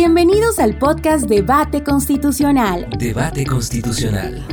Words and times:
Bienvenidos 0.00 0.60
al 0.60 0.78
podcast 0.78 1.28
Debate 1.28 1.82
Constitucional. 1.82 2.88
Debate 3.00 3.44
Constitucional. 3.44 4.46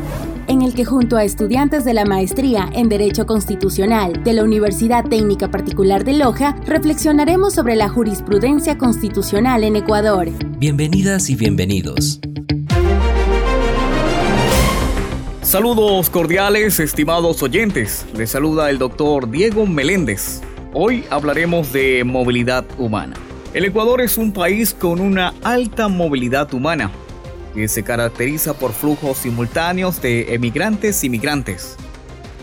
En 0.48 0.64
el 0.64 0.74
que 0.74 0.86
junto 0.86 1.18
a 1.18 1.24
estudiantes 1.24 1.86
de 1.86 1.94
la 1.94 2.04
maestría 2.04 2.68
en 2.74 2.90
Derecho 2.90 3.28
Constitucional 3.28 4.24
de 4.24 4.34
la 4.34 4.44
Universidad 4.44 5.04
Técnica 5.08 5.52
Particular 5.52 6.04
de 6.04 6.14
Loja, 6.14 6.56
reflexionaremos 6.66 7.54
sobre 7.54 7.76
la 7.76 7.90
jurisprudencia 7.90 8.80
constitucional 8.80 9.64
en 9.64 9.76
Ecuador. 9.76 10.30
Bienvenidas 10.58 11.30
y 11.30 11.36
bienvenidos. 11.36 12.20
Saludos 15.44 16.10
cordiales, 16.10 16.80
estimados 16.80 17.44
oyentes. 17.44 18.08
Les 18.18 18.32
saluda 18.32 18.72
el 18.72 18.80
doctor 18.80 19.30
Diego 19.30 19.68
Meléndez. 19.68 20.42
Hoy 20.74 21.06
hablaremos 21.12 21.72
de 21.72 22.04
movilidad 22.04 22.66
humana. 22.80 23.16
El 23.56 23.64
Ecuador 23.64 24.02
es 24.02 24.18
un 24.18 24.34
país 24.34 24.74
con 24.74 25.00
una 25.00 25.34
alta 25.42 25.88
movilidad 25.88 26.54
humana, 26.54 26.92
que 27.54 27.70
se 27.70 27.84
caracteriza 27.84 28.54
por 28.54 28.74
flujos 28.74 29.20
simultáneos 29.20 30.02
de 30.02 30.36
emigrantes 30.36 31.06
y 31.06 31.10
migrantes, 31.10 31.78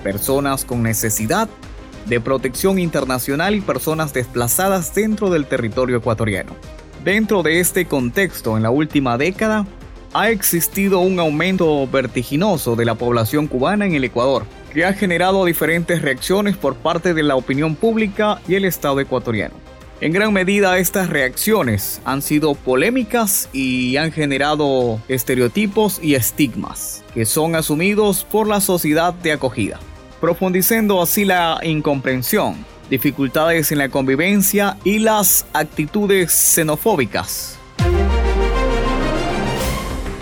personas 0.02 0.64
con 0.64 0.82
necesidad 0.82 1.51
de 2.06 2.18
protección 2.18 2.78
internacional 2.78 3.54
y 3.54 3.60
personas 3.60 4.14
desplazadas 4.14 4.95
dentro 4.95 5.28
del 5.28 5.45
territorio 5.45 5.98
ecuatoriano. 5.98 6.56
Dentro 7.04 7.42
de 7.42 7.60
este 7.60 7.84
contexto, 7.84 8.56
en 8.56 8.62
la 8.62 8.70
última 8.70 9.18
década, 9.18 9.66
ha 10.15 10.30
existido 10.30 11.01
un 11.01 11.20
aumento 11.20 11.87
vertiginoso 11.88 12.74
de 12.74 12.87
la 12.87 12.95
población 12.95 13.48
cubana 13.48 13.84
en 13.84 13.95
el 13.95 14.04
Ecuador, 14.04 14.46
que 14.73 14.87
ha 14.87 14.95
generado 14.95 15.45
diferentes 15.45 16.01
reacciones 16.01 16.56
por 16.56 16.74
parte 16.76 17.12
de 17.12 17.23
la 17.23 17.37
opinión 17.37 17.74
pública 17.74 18.40
y 18.48 18.54
el 18.54 18.65
Estado 18.65 18.98
ecuatoriano. 18.98 19.71
En 20.02 20.11
gran 20.11 20.33
medida 20.33 20.79
estas 20.79 21.11
reacciones 21.11 22.02
han 22.05 22.23
sido 22.23 22.56
polémicas 22.56 23.48
y 23.52 23.97
han 23.98 24.10
generado 24.10 25.01
estereotipos 25.07 26.01
y 26.02 26.16
estigmas 26.16 27.04
que 27.15 27.24
son 27.24 27.54
asumidos 27.54 28.24
por 28.24 28.49
la 28.49 28.60
sociedad 28.60 29.15
de 29.15 29.30
acogida, 29.30 29.79
profundizando 30.21 31.01
así 31.01 31.24
la 31.24 31.60
incomprensión, 31.63 32.66
dificultades 32.91 33.71
en 33.71 33.79
la 33.79 33.91
convivencia 33.91 34.76
y 34.82 34.99
las 34.99 35.46
actitudes 35.52 36.32
xenofóbicas. 36.32 37.57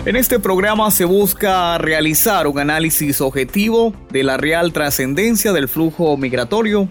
En 0.05 0.15
este 0.15 0.39
programa 0.39 0.91
se 0.91 1.05
busca 1.05 1.79
realizar 1.79 2.45
un 2.45 2.59
análisis 2.59 3.19
objetivo 3.19 3.95
de 4.11 4.23
la 4.23 4.37
real 4.37 4.73
trascendencia 4.73 5.53
del 5.53 5.67
flujo 5.67 6.17
migratorio 6.17 6.87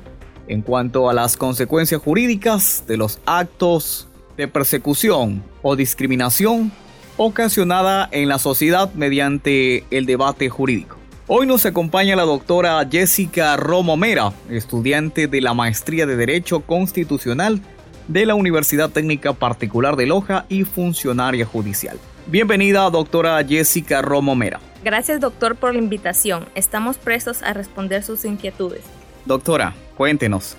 en 0.50 0.62
cuanto 0.62 1.08
a 1.08 1.14
las 1.14 1.36
consecuencias 1.36 2.02
jurídicas 2.02 2.84
de 2.88 2.96
los 2.96 3.20
actos 3.24 4.08
de 4.36 4.48
persecución 4.48 5.44
o 5.62 5.76
discriminación 5.76 6.72
ocasionada 7.16 8.08
en 8.10 8.28
la 8.28 8.38
sociedad 8.38 8.92
mediante 8.94 9.84
el 9.92 10.06
debate 10.06 10.48
jurídico. 10.48 10.96
Hoy 11.28 11.46
nos 11.46 11.66
acompaña 11.66 12.16
la 12.16 12.24
doctora 12.24 12.84
Jessica 12.90 13.56
Romo 13.56 13.96
Mera, 13.96 14.32
estudiante 14.48 15.28
de 15.28 15.40
la 15.40 15.54
Maestría 15.54 16.04
de 16.04 16.16
Derecho 16.16 16.60
Constitucional 16.60 17.60
de 18.08 18.26
la 18.26 18.34
Universidad 18.34 18.90
Técnica 18.90 19.32
Particular 19.32 19.94
de 19.94 20.06
Loja 20.06 20.46
y 20.48 20.64
funcionaria 20.64 21.46
judicial. 21.46 21.96
Bienvenida, 22.26 22.90
doctora 22.90 23.44
Jessica 23.44 24.02
Romo 24.02 24.34
Mera. 24.34 24.58
Gracias, 24.82 25.20
doctor, 25.20 25.54
por 25.54 25.74
la 25.74 25.78
invitación. 25.78 26.46
Estamos 26.56 26.98
prestos 26.98 27.44
a 27.44 27.52
responder 27.52 28.02
sus 28.02 28.24
inquietudes. 28.24 28.82
Doctora, 29.26 29.74
cuéntenos. 30.00 30.56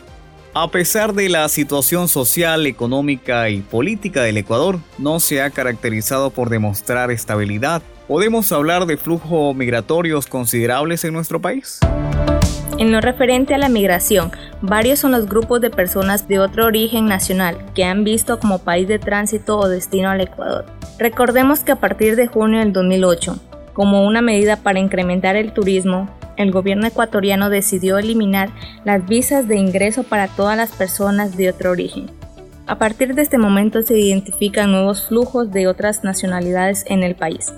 A 0.53 0.69
pesar 0.69 1.15
de 1.15 1.27
la 1.27 1.49
situación 1.49 2.07
social, 2.07 2.67
económica 2.67 3.49
y 3.49 3.61
política 3.61 4.21
del 4.21 4.37
Ecuador, 4.37 4.77
no 4.99 5.19
se 5.19 5.41
ha 5.41 5.49
caracterizado 5.49 6.29
por 6.29 6.49
demostrar 6.49 7.09
estabilidad. 7.09 7.81
¿Podemos 8.07 8.51
hablar 8.51 8.85
de 8.85 8.97
flujos 8.97 9.55
migratorios 9.55 10.27
considerables 10.27 11.05
en 11.05 11.13
nuestro 11.13 11.41
país? 11.41 11.79
En 12.77 12.91
lo 12.91 13.01
referente 13.01 13.55
a 13.55 13.57
la 13.57 13.67
migración, 13.67 14.31
varios 14.61 14.99
son 14.99 15.11
los 15.11 15.25
grupos 15.25 15.59
de 15.59 15.71
personas 15.71 16.27
de 16.27 16.37
otro 16.37 16.67
origen 16.67 17.07
nacional 17.07 17.65
que 17.73 17.83
han 17.83 18.03
visto 18.03 18.39
como 18.39 18.59
país 18.59 18.87
de 18.87 18.99
tránsito 18.99 19.57
o 19.57 19.67
destino 19.67 20.11
al 20.11 20.21
Ecuador. 20.21 20.67
Recordemos 20.99 21.61
que 21.61 21.71
a 21.71 21.77
partir 21.77 22.15
de 22.15 22.27
junio 22.27 22.59
del 22.59 22.73
2008, 22.73 23.39
como 23.73 24.05
una 24.05 24.21
medida 24.21 24.57
para 24.57 24.79
incrementar 24.79 25.35
el 25.35 25.53
turismo, 25.53 26.09
el 26.37 26.51
gobierno 26.51 26.87
ecuatoriano 26.87 27.49
decidió 27.49 27.97
eliminar 27.97 28.49
las 28.83 29.05
visas 29.05 29.47
de 29.47 29.57
ingreso 29.57 30.03
para 30.03 30.27
todas 30.27 30.57
las 30.57 30.71
personas 30.71 31.37
de 31.37 31.49
otro 31.49 31.71
origen. 31.71 32.09
A 32.67 32.77
partir 32.77 33.15
de 33.15 33.21
este 33.21 33.37
momento 33.37 33.81
se 33.81 33.97
identifican 33.97 34.71
nuevos 34.71 35.07
flujos 35.07 35.51
de 35.51 35.67
otras 35.67 36.03
nacionalidades 36.03 36.85
en 36.87 37.03
el 37.03 37.15
país. 37.15 37.51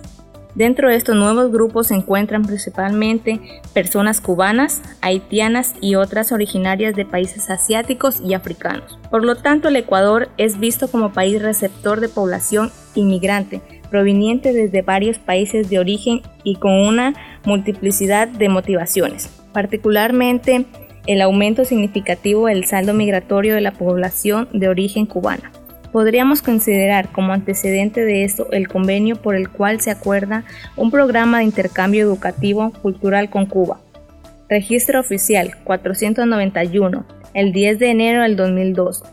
Dentro 0.56 0.90
de 0.90 0.96
estos 0.96 1.16
nuevos 1.16 1.52
grupos 1.52 1.88
se 1.88 1.96
encuentran 1.96 2.44
principalmente 2.44 3.42
personas 3.74 4.22
cubanas, 4.22 4.82
haitianas 5.02 5.74
y 5.82 5.96
otras 5.96 6.32
originarias 6.32 6.96
de 6.96 7.06
países 7.06 7.50
asiáticos 7.50 8.22
y 8.22 8.36
africanos. 8.36 9.00
Por 9.10 9.26
lo 9.26 9.36
tanto, 9.36 9.70
el 9.70 9.76
Ecuador 9.78 10.30
es 10.38 10.60
visto 10.60 10.88
como 10.88 11.12
país 11.12 11.42
receptor 11.42 12.02
de 12.02 12.10
población 12.10 12.72
inmigrante, 12.94 13.62
proveniente 13.94 14.54
desde 14.54 14.82
varios 14.82 15.20
países 15.20 15.70
de 15.70 15.78
origen 15.78 16.22
y 16.44 16.56
con 16.56 16.72
una 16.72 17.14
multiplicidad 17.46 18.28
de 18.28 18.50
motivaciones, 18.50 19.30
particularmente 19.54 20.66
el 21.06 21.22
aumento 21.22 21.64
significativo 21.64 22.48
del 22.48 22.66
saldo 22.66 22.96
migratorio 22.96 23.54
de 23.54 23.62
la 23.62 23.74
población 23.74 24.50
de 24.52 24.68
origen 24.68 25.06
cubana. 25.06 25.52
Podríamos 25.92 26.42
considerar 26.42 27.10
como 27.12 27.34
antecedente 27.34 28.04
de 28.04 28.24
esto 28.24 28.48
el 28.52 28.68
convenio 28.68 29.16
por 29.16 29.36
el 29.36 29.48
cual 29.48 29.80
se 29.80 29.92
acuerda 29.92 30.44
un 30.76 30.90
programa 30.90 31.38
de 31.38 31.44
intercambio 31.44 32.02
educativo 32.02 32.72
cultural 32.82 33.30
con 33.30 33.46
Cuba. 33.46 33.80
Registro 34.50 35.02
oficial 35.02 35.52
491, 35.66 37.06
el 37.36 37.54
10 37.54 37.78
de 37.78 37.92
enero 37.92 38.24
del 38.24 38.38
2002, 38.38 39.04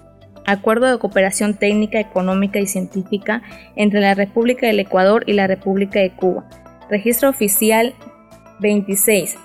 Acuerdo 0.50 0.90
de 0.90 0.98
Cooperación 0.98 1.54
Técnica, 1.54 2.00
Económica 2.00 2.58
y 2.58 2.66
Científica 2.66 3.42
entre 3.76 4.00
la 4.00 4.14
República 4.14 4.66
del 4.66 4.80
Ecuador 4.80 5.22
y 5.26 5.34
la 5.34 5.46
República 5.46 6.00
de 6.00 6.10
Cuba. 6.10 6.48
Registro 6.90 7.28
oficial 7.28 7.94
26, 8.58 9.36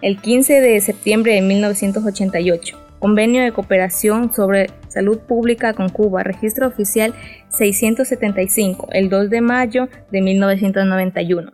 el 0.00 0.20
15 0.20 0.60
de 0.60 0.80
septiembre 0.80 1.34
de 1.34 1.42
1988. 1.42 2.78
Convenio 2.98 3.42
de 3.42 3.52
Cooperación 3.52 4.32
sobre 4.32 4.70
Salud 4.88 5.18
Pública 5.18 5.74
con 5.74 5.88
Cuba, 5.88 6.24
registro 6.24 6.66
oficial 6.66 7.14
675, 7.48 8.88
el 8.92 9.08
2 9.08 9.30
de 9.30 9.40
mayo 9.40 9.88
de 10.10 10.22
1991. 10.22 11.52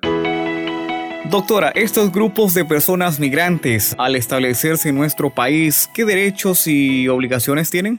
Doctora, 1.31 1.71
estos 1.75 2.11
grupos 2.11 2.55
de 2.55 2.65
personas 2.65 3.21
migrantes, 3.21 3.95
al 3.99 4.17
establecerse 4.17 4.89
en 4.89 4.95
nuestro 4.95 5.29
país, 5.29 5.91
¿qué 5.93 6.07
derechos 6.07 6.67
y 6.67 7.07
obligaciones 7.09 7.71
tienen? 7.71 7.99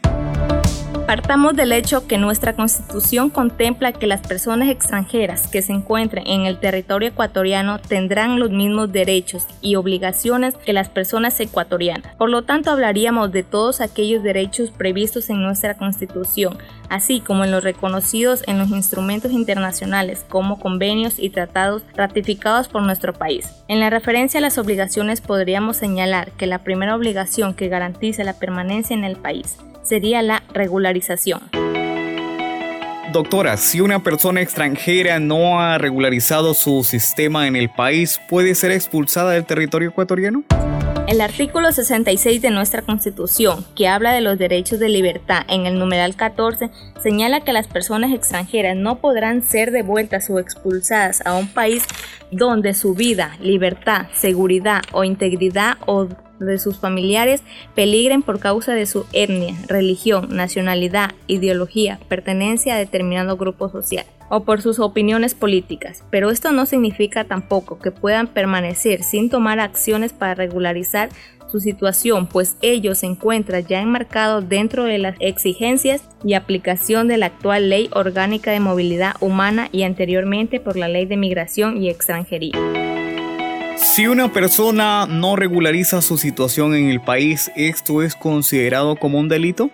Partamos 1.10 1.56
del 1.56 1.72
hecho 1.72 2.06
que 2.06 2.20
nuestra 2.20 2.54
constitución 2.54 3.32
contempla 3.32 3.94
que 3.94 4.06
las 4.06 4.22
personas 4.22 4.70
extranjeras 4.70 5.48
que 5.48 5.64
se 5.64 5.74
encuentren 5.74 6.28
en 6.28 6.46
el 6.46 6.60
territorio 6.60 7.10
ecuatoriano 7.10 7.80
tendrán 7.80 8.40
los 8.40 8.52
mismos 8.52 8.92
derechos 8.92 9.48
y 9.60 9.74
obligaciones 9.74 10.54
que 10.54 10.72
las 10.72 10.88
personas 10.88 11.40
ecuatorianas. 11.40 12.14
Por 12.18 12.30
lo 12.30 12.44
tanto, 12.44 12.70
hablaríamos 12.70 13.32
de 13.32 13.42
todos 13.42 13.82
aquellos 13.82 14.22
derechos 14.22 14.70
previstos 14.70 15.32
en 15.32 15.42
nuestra 15.42 15.74
constitución, 15.74 16.60
así 16.90 17.22
como 17.22 17.44
en 17.44 17.50
los 17.50 17.64
reconocidos 17.64 18.44
en 18.46 18.60
los 18.60 18.70
instrumentos 18.70 19.32
internacionales 19.32 20.24
como 20.30 20.60
convenios 20.60 21.18
y 21.18 21.32
tratados 21.32 21.82
ratificados 21.96 22.68
por 22.68 22.84
nuestro 22.84 23.14
país. 23.14 23.52
En 23.68 23.80
la 23.80 23.90
referencia 23.90 24.38
a 24.38 24.42
las 24.42 24.60
obligaciones 24.60 25.22
podríamos 25.22 25.78
señalar 25.78 26.30
que 26.34 26.46
la 26.46 26.60
primera 26.60 26.96
obligación 26.96 27.56
que 27.56 27.68
garantiza 27.68 28.24
la 28.24 28.38
permanencia 28.38 28.96
en 28.96 29.06
el 29.06 29.16
país 29.16 29.58
sería 29.90 30.22
la 30.22 30.44
regularización. 30.54 31.42
Doctora, 33.12 33.58
si 33.58 33.82
una 33.82 34.04
persona 34.04 34.42
extranjera 34.42 35.20
no 35.20 35.60
ha 35.60 35.80
regularizado 35.80 36.54
su 36.54 36.84
sistema 36.84 37.48
en 37.48 37.56
el 37.56 37.70
país, 37.70 38.22
¿puede 38.30 38.54
ser 38.54 38.72
expulsada 38.72 39.32
del 39.32 39.46
territorio 39.46 39.90
ecuatoriano? 39.90 40.44
El 41.08 41.22
artículo 41.22 41.72
66 41.72 42.40
de 42.40 42.52
nuestra 42.52 42.84
Constitución, 42.84 43.66
que 43.76 43.88
habla 43.88 44.14
de 44.14 44.22
los 44.22 44.38
derechos 44.38 44.78
de 44.78 44.90
libertad 44.90 45.42
en 45.48 45.66
el 45.66 45.80
numeral 45.80 46.16
14, 46.16 46.70
señala 47.02 47.42
que 47.42 47.52
las 47.52 47.66
personas 47.66 48.14
extranjeras 48.14 48.76
no 48.76 49.00
podrán 49.00 49.42
ser 49.42 49.72
devueltas 49.72 50.30
o 50.30 50.38
expulsadas 50.38 51.26
a 51.26 51.34
un 51.34 51.48
país 51.48 51.84
donde 52.30 52.76
su 52.76 52.94
vida, 52.94 53.36
libertad, 53.42 54.06
seguridad 54.14 54.84
o 54.92 55.04
integridad 55.04 55.78
o 55.88 56.08
de 56.40 56.60
sus 56.60 56.80
familiares 56.80 57.42
peligren 57.76 58.22
por 58.22 58.40
causa 58.40 58.74
de 58.74 58.86
su 58.86 59.06
etnia, 59.14 59.56
religión, 59.68 60.28
nacionalidad, 60.30 61.12
ideología, 61.28 62.00
pertenencia 62.08 62.76
a 62.76 62.80
determinado 62.80 63.38
grupo 63.38 63.70
social 63.70 64.06
o 64.30 64.44
por 64.44 64.62
sus 64.62 64.80
opiniones 64.80 65.34
políticas, 65.34 66.04
pero 66.12 66.30
esto 66.30 66.52
no 66.52 66.66
significa 66.66 67.24
tampoco 67.24 67.80
que 67.80 67.92
puedan 67.92 68.28
permanecer 68.28 69.04
sin 69.04 69.30
tomar 69.30 69.60
acciones 69.60 70.14
para 70.14 70.36
regularizar 70.36 71.10
su 71.50 71.60
situación, 71.60 72.28
pues 72.28 72.58
ello 72.62 72.94
se 72.94 73.08
encuentra 73.08 73.60
ya 73.60 73.82
enmarcado 73.82 74.42
dentro 74.42 74.84
de 74.84 75.00
las 75.00 75.16
exigencias 75.20 76.04
y 76.24 76.36
aplicación 76.36 77.08
de 77.08 77.18
la 77.18 77.28
actual 77.28 77.70
Ley 77.70 77.90
Orgánica 77.92 78.52
de 78.52 78.60
Movilidad 78.60 79.16
Humana 79.20 79.68
y 79.72 79.84
anteriormente 79.84 80.60
por 80.60 80.78
la 80.78 80.88
Ley 80.88 81.06
de 81.06 81.18
Migración 81.18 81.82
y 81.82 81.90
Extranjería. 81.90 82.79
Si 83.90 84.08
una 84.08 84.32
persona 84.32 85.08
no 85.08 85.36
regulariza 85.36 86.04
su 86.04 86.20
situación 86.20 86.76
en 86.76 86.90
el 86.90 87.02
país, 87.02 87.52
¿esto 87.56 88.04
es 88.04 88.14
considerado 88.14 88.96
como 88.96 89.18
un 89.18 89.30
delito? 89.30 89.72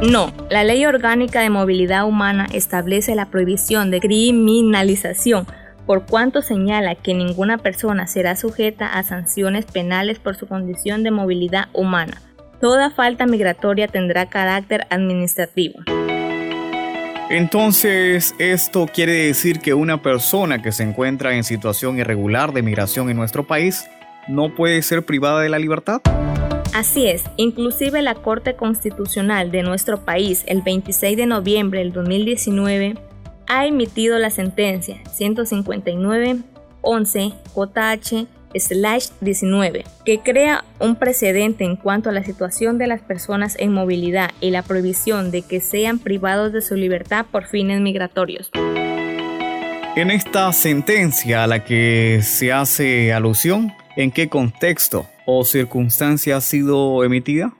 No, 0.00 0.32
la 0.48 0.62
Ley 0.62 0.86
Orgánica 0.86 1.40
de 1.40 1.50
Movilidad 1.50 2.06
Humana 2.06 2.46
establece 2.52 3.16
la 3.16 3.26
prohibición 3.26 3.90
de 3.90 3.98
criminalización 3.98 5.44
por 5.86 6.06
cuanto 6.06 6.40
señala 6.40 6.94
que 6.94 7.14
ninguna 7.14 7.58
persona 7.58 8.06
será 8.06 8.36
sujeta 8.36 8.96
a 8.96 9.02
sanciones 9.02 9.64
penales 9.64 10.20
por 10.20 10.36
su 10.36 10.46
condición 10.46 11.02
de 11.02 11.10
movilidad 11.10 11.66
humana. 11.72 12.22
Toda 12.60 12.90
falta 12.90 13.26
migratoria 13.26 13.88
tendrá 13.88 14.26
carácter 14.26 14.86
administrativo. 14.88 15.80
Entonces, 17.30 18.34
¿esto 18.38 18.86
quiere 18.86 19.12
decir 19.12 19.60
que 19.60 19.74
una 19.74 20.00
persona 20.00 20.62
que 20.62 20.72
se 20.72 20.82
encuentra 20.82 21.36
en 21.36 21.44
situación 21.44 21.98
irregular 21.98 22.54
de 22.54 22.62
migración 22.62 23.10
en 23.10 23.18
nuestro 23.18 23.46
país 23.46 23.86
no 24.28 24.54
puede 24.54 24.80
ser 24.80 25.04
privada 25.04 25.42
de 25.42 25.50
la 25.50 25.58
libertad? 25.58 26.00
Así 26.72 27.06
es, 27.06 27.24
inclusive 27.36 28.00
la 28.00 28.14
Corte 28.14 28.56
Constitucional 28.56 29.50
de 29.50 29.62
nuestro 29.62 30.06
país 30.06 30.42
el 30.46 30.62
26 30.62 31.18
de 31.18 31.26
noviembre 31.26 31.80
del 31.80 31.92
2019 31.92 32.94
ha 33.46 33.66
emitido 33.66 34.18
la 34.18 34.30
sentencia 34.30 34.96
159-11 35.04 37.34
JH-19, 38.54 39.84
que 40.04 40.20
crea 40.20 40.64
un 40.80 40.96
precedente 40.96 41.64
en 41.64 41.76
cuanto 41.76 42.10
a 42.10 42.12
la 42.12 42.24
situación 42.24 42.78
de 42.78 42.86
las 42.86 43.02
personas 43.02 43.56
en 43.58 43.72
movilidad 43.72 44.30
y 44.40 44.50
la 44.50 44.62
prohibición 44.62 45.30
de 45.30 45.42
que 45.42 45.60
sean 45.60 45.98
privados 45.98 46.52
de 46.52 46.62
su 46.62 46.74
libertad 46.74 47.26
por 47.30 47.46
fines 47.46 47.80
migratorios. 47.80 48.50
En 49.96 50.10
esta 50.10 50.52
sentencia 50.52 51.44
a 51.44 51.46
la 51.46 51.64
que 51.64 52.20
se 52.22 52.52
hace 52.52 53.12
alusión, 53.12 53.72
¿en 53.96 54.12
qué 54.12 54.28
contexto 54.28 55.06
o 55.26 55.44
circunstancia 55.44 56.36
ha 56.36 56.40
sido 56.40 57.02
emitida? 57.02 57.52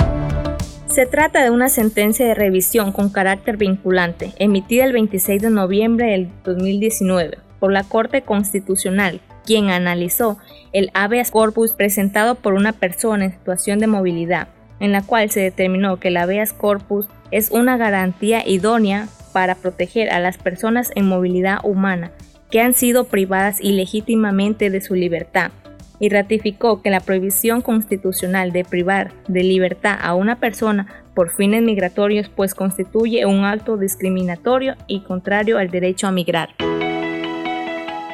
Se 0.89 1.05
trata 1.05 1.43
de 1.43 1.51
una 1.51 1.69
sentencia 1.69 2.27
de 2.27 2.35
revisión 2.35 2.93
con 2.93 3.11
carácter 3.11 3.57
vinculante, 3.57 4.33
emitida 4.39 4.85
el 4.85 4.93
26 4.93 5.43
de 5.43 5.51
noviembre 5.51 6.13
del 6.13 6.31
2019 6.45 7.39
por 7.59 7.73
la 7.73 7.85
Corte 7.85 8.23
Constitucional, 8.23 9.21
quien 9.49 9.71
analizó 9.71 10.37
el 10.75 10.91
habeas 10.93 11.31
corpus 11.31 11.73
presentado 11.73 12.35
por 12.35 12.53
una 12.53 12.75
persona 12.75 13.25
en 13.25 13.33
situación 13.33 13.79
de 13.79 13.87
movilidad, 13.87 14.49
en 14.79 14.93
la 14.93 15.01
cual 15.01 15.31
se 15.31 15.41
determinó 15.41 15.97
que 15.97 16.09
el 16.09 16.19
habeas 16.19 16.53
corpus 16.53 17.07
es 17.31 17.51
una 17.51 17.79
garantía 17.79 18.47
idónea 18.47 19.09
para 19.33 19.55
proteger 19.55 20.11
a 20.11 20.21
las 20.21 20.37
personas 20.37 20.91
en 20.97 21.09
movilidad 21.09 21.61
humana 21.63 22.11
que 22.51 22.61
han 22.61 22.75
sido 22.75 23.05
privadas 23.05 23.59
ilegítimamente 23.63 24.69
de 24.69 24.83
su 24.83 24.95
libertad 24.95 25.51
y 25.99 26.11
ratificó 26.11 26.83
que 26.83 26.91
la 26.91 27.01
prohibición 27.01 27.63
constitucional 27.63 28.53
de 28.53 28.67
privar 28.67 29.13
de 29.29 29.45
libertad 29.45 29.99
a 29.99 30.15
una 30.15 30.37
persona 30.37 30.89
por 31.15 31.31
fines 31.31 31.63
migratorios 31.63 32.29
pues 32.29 32.55
constituye 32.55 33.25
un 33.25 33.47
acto 33.47 33.79
discriminatorio 33.79 34.75
y 34.87 35.01
contrario 35.01 35.57
al 35.57 35.71
derecho 35.71 36.07
a 36.07 36.13
migrar. 36.13 36.51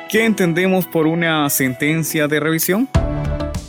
¿Qué 0.09 0.25
entendemos 0.25 0.87
por 0.87 1.07
una 1.07 1.49
sentencia 1.51 2.29
de 2.29 2.39
revisión? 2.39 2.89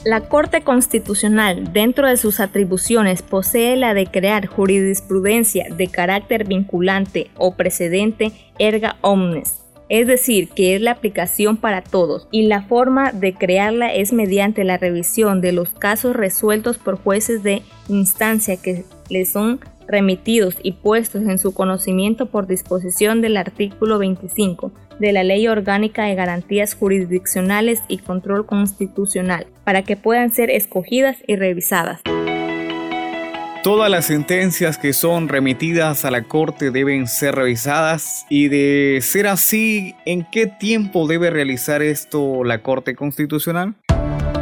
La 0.03 0.21
Corte 0.21 0.61
Constitucional, 0.61 1.73
dentro 1.73 2.07
de 2.07 2.17
sus 2.17 2.39
atribuciones, 2.39 3.23
posee 3.23 3.75
la 3.75 3.93
de 3.95 4.05
crear 4.05 4.45
jurisprudencia 4.45 5.65
de 5.75 5.87
carácter 5.87 6.45
vinculante 6.47 7.31
o 7.37 7.55
precedente 7.55 8.31
erga 8.59 8.97
omnes, 9.01 9.63
es 9.89 10.07
decir, 10.07 10.49
que 10.49 10.75
es 10.75 10.81
la 10.81 10.91
aplicación 10.91 11.57
para 11.57 11.81
todos 11.81 12.27
y 12.31 12.43
la 12.43 12.61
forma 12.63 13.11
de 13.11 13.33
crearla 13.33 13.93
es 13.95 14.13
mediante 14.13 14.63
la 14.63 14.77
revisión 14.77 15.41
de 15.41 15.53
los 15.53 15.69
casos 15.69 16.15
resueltos 16.15 16.77
por 16.77 16.97
jueces 16.97 17.41
de 17.41 17.63
instancia 17.87 18.57
que 18.57 18.83
les 19.09 19.31
son 19.31 19.59
remitidos 19.87 20.57
y 20.61 20.73
puestos 20.73 21.23
en 21.23 21.39
su 21.39 21.53
conocimiento 21.53 22.27
por 22.27 22.45
disposición 22.45 23.21
del 23.21 23.37
artículo 23.37 23.97
25 23.99 24.71
de 24.99 25.11
la 25.11 25.23
Ley 25.23 25.47
Orgánica 25.47 26.03
de 26.03 26.15
Garantías 26.15 26.73
Jurisdiccionales 26.73 27.81
y 27.87 27.97
Control 27.97 28.45
Constitucional, 28.45 29.47
para 29.63 29.83
que 29.83 29.95
puedan 29.95 30.31
ser 30.31 30.49
escogidas 30.49 31.17
y 31.27 31.35
revisadas. 31.35 32.01
Todas 33.63 33.89
las 33.89 34.05
sentencias 34.05 34.77
que 34.77 34.93
son 34.93 35.27
remitidas 35.27 36.05
a 36.05 36.11
la 36.11 36.25
Corte 36.25 36.69
deben 36.69 37.07
ser 37.07 37.33
revisadas 37.33 38.27
y 38.29 38.47
de 38.47 38.99
ser 39.01 39.25
así, 39.25 39.95
¿en 40.05 40.23
qué 40.31 40.45
tiempo 40.45 41.07
debe 41.07 41.31
realizar 41.31 41.81
esto 41.81 42.43
la 42.43 42.61
Corte 42.61 42.93
Constitucional? 42.93 43.73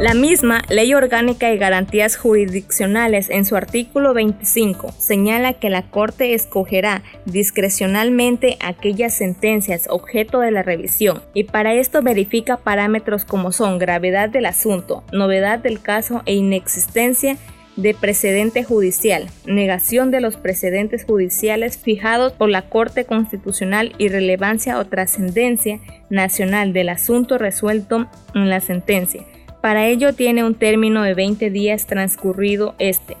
La 0.00 0.12
misma 0.12 0.62
Ley 0.68 0.92
Orgánica 0.92 1.48
de 1.48 1.56
Garantías 1.56 2.16
Jurisdiccionales 2.16 3.30
en 3.30 3.44
su 3.44 3.56
artículo 3.56 4.12
25 4.12 4.92
señala 4.98 5.54
que 5.54 5.70
la 5.70 5.82
Corte 5.82 6.34
escogerá 6.34 7.02
discrecionalmente 7.26 8.58
aquellas 8.60 9.14
sentencias 9.14 9.86
objeto 9.88 10.40
de 10.40 10.50
la 10.50 10.62
revisión 10.62 11.22
y 11.32 11.44
para 11.44 11.74
esto 11.74 12.02
verifica 12.02 12.56
parámetros 12.56 13.24
como 13.24 13.52
son 13.52 13.78
gravedad 13.78 14.28
del 14.28 14.46
asunto, 14.46 15.04
novedad 15.12 15.60
del 15.60 15.80
caso 15.80 16.22
e 16.26 16.34
inexistencia 16.34 17.38
de 17.76 17.94
precedente 17.94 18.62
judicial, 18.64 19.28
negación 19.46 20.10
de 20.10 20.20
los 20.20 20.36
precedentes 20.36 21.04
judiciales 21.04 21.78
fijados 21.78 22.32
por 22.32 22.48
la 22.48 22.68
Corte 22.68 23.04
Constitucional 23.04 23.94
y 23.98 24.08
relevancia 24.08 24.78
o 24.78 24.84
trascendencia 24.84 25.80
nacional 26.10 26.72
del 26.72 26.88
asunto 26.88 27.38
resuelto 27.38 28.06
en 28.34 28.50
la 28.50 28.60
sentencia. 28.60 29.24
Para 29.64 29.86
ello 29.86 30.12
tiene 30.12 30.44
un 30.44 30.54
término 30.54 31.02
de 31.04 31.14
20 31.14 31.48
días 31.48 31.86
transcurrido 31.86 32.74
este. 32.78 33.16